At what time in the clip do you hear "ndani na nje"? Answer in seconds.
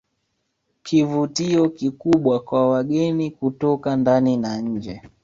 3.95-5.01